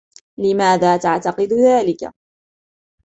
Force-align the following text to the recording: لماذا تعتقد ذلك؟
لماذا 0.37 0.97
تعتقد 0.97 1.53
ذلك؟ 1.53 2.05